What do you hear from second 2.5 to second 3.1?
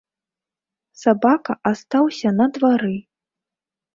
двары.